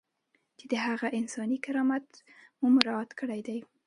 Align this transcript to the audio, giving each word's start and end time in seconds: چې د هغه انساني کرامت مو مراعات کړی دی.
چې 0.57 0.65
د 0.71 0.73
هغه 0.87 1.07
انساني 1.19 1.57
کرامت 1.65 2.07
مو 2.59 2.67
مراعات 2.75 3.11
کړی 3.19 3.41
دی. 3.47 3.59